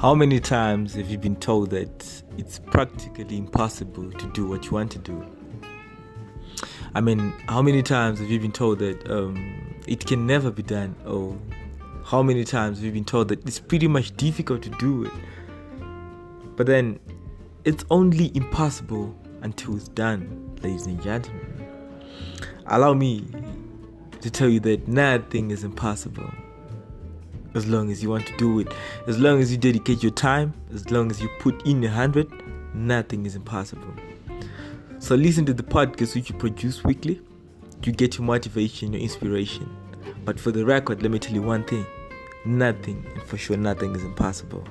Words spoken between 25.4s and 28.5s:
is impossible as long as you want to